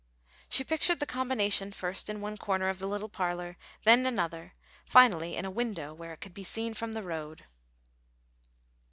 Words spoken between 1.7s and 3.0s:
first in one corner of the